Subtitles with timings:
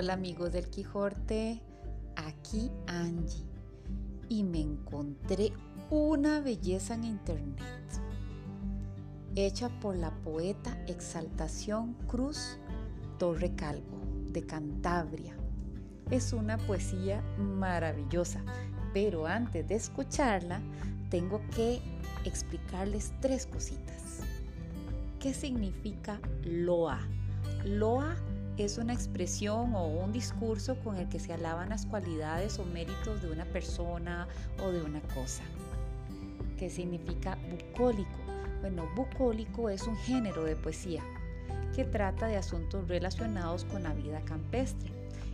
[0.00, 1.60] Hola amigos del Quijote,
[2.14, 3.44] aquí Angie
[4.28, 5.52] y me encontré
[5.90, 7.82] una belleza en internet
[9.34, 12.60] hecha por la poeta Exaltación Cruz
[13.18, 13.98] Torre Calvo
[14.30, 15.36] de Cantabria.
[16.12, 18.44] Es una poesía maravillosa,
[18.94, 20.60] pero antes de escucharla
[21.10, 21.80] tengo que
[22.24, 24.20] explicarles tres cositas.
[25.18, 27.00] ¿Qué significa loa?
[27.64, 28.14] Loa
[28.64, 33.22] es una expresión o un discurso con el que se alaban las cualidades o méritos
[33.22, 34.26] de una persona
[34.62, 35.42] o de una cosa.
[36.58, 38.10] ¿Qué significa bucólico?
[38.60, 41.02] Bueno, bucólico es un género de poesía
[41.74, 44.90] que trata de asuntos relacionados con la vida campestre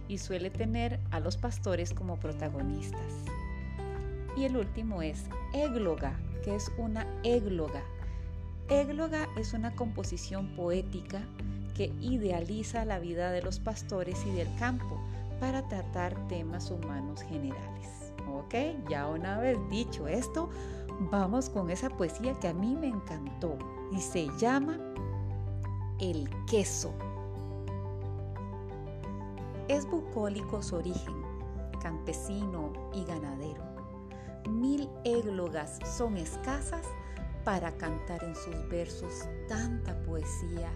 [0.08, 3.24] y suele tener a los pastores como protagonistas.
[4.36, 7.82] Y el último es égloga, que es una égloga.
[8.68, 11.20] Égloga es una composición poética
[11.74, 14.98] que idealiza la vida de los pastores y del campo
[15.38, 18.12] para tratar temas humanos generales.
[18.32, 18.54] Ok,
[18.88, 20.48] ya una vez dicho esto,
[21.10, 23.58] vamos con esa poesía que a mí me encantó
[23.92, 24.78] y se llama
[26.00, 26.94] El queso.
[29.68, 31.22] Es bucólico su origen,
[31.82, 33.62] campesino y ganadero.
[34.48, 36.86] Mil églogas son escasas
[37.44, 40.70] para cantar en sus versos tanta poesía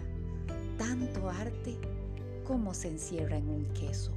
[0.79, 1.75] tanto arte
[2.47, 4.11] como se encierra en un queso.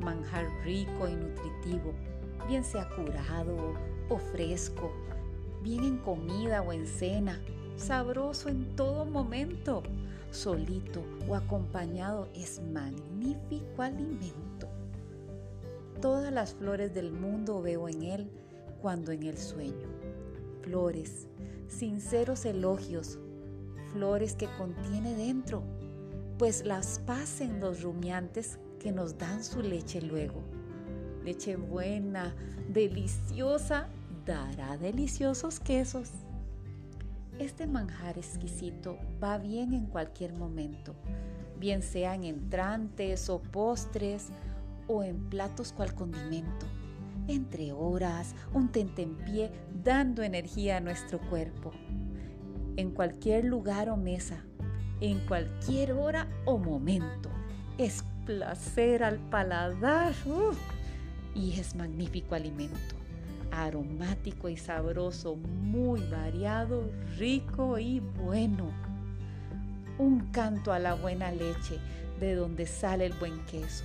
[0.00, 1.92] Manjar rico y nutritivo,
[2.46, 3.56] bien sea curado
[4.10, 4.92] o fresco,
[5.62, 7.40] bien en comida o en cena,
[7.76, 9.82] sabroso en todo momento,
[10.30, 14.68] solito o acompañado, es magnífico alimento.
[16.02, 18.30] Todas las flores del mundo veo en él
[18.82, 19.88] cuando en el sueño.
[20.64, 21.26] Flores,
[21.68, 23.18] sinceros elogios,
[23.92, 25.62] flores que contiene dentro,
[26.38, 30.40] pues las pasen los rumiantes que nos dan su leche luego.
[31.22, 32.34] Leche buena,
[32.72, 33.90] deliciosa,
[34.24, 36.10] dará deliciosos quesos.
[37.38, 40.94] Este manjar exquisito va bien en cualquier momento,
[41.60, 44.28] bien sean entrantes o postres
[44.88, 46.66] o en platos cual condimento.
[47.26, 49.50] Entre horas, un tentempié
[49.82, 51.72] dando energía a nuestro cuerpo
[52.76, 54.44] en cualquier lugar o mesa,
[55.00, 57.30] en cualquier hora o momento.
[57.78, 60.12] Es placer al paladar
[61.34, 62.94] y es magnífico alimento,
[63.50, 68.70] aromático y sabroso, muy variado, rico y bueno.
[69.98, 71.78] Un canto a la buena leche
[72.20, 73.84] de donde sale el buen queso,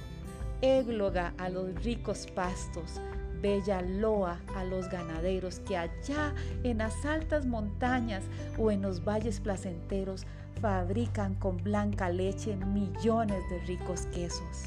[0.61, 2.99] égloga a los ricos pastos,
[3.41, 6.33] bella loa a los ganaderos que allá
[6.63, 8.23] en las altas montañas
[8.57, 10.25] o en los valles placenteros
[10.61, 14.65] fabrican con blanca leche millones de ricos quesos.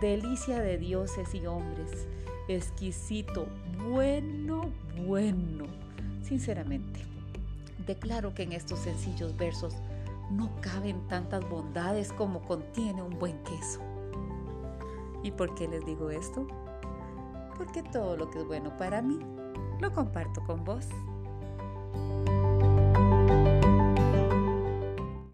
[0.00, 2.06] Delicia de dioses y hombres,
[2.48, 3.46] exquisito,
[3.88, 4.70] bueno,
[5.06, 5.64] bueno.
[6.22, 7.00] Sinceramente,
[7.86, 9.74] declaro que en estos sencillos versos
[10.30, 13.80] no caben tantas bondades como contiene un buen queso.
[15.22, 16.46] ¿Y por qué les digo esto?
[17.56, 19.18] Porque todo lo que es bueno para mí
[19.80, 20.86] lo comparto con vos.